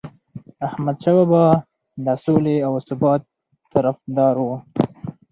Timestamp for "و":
4.45-4.47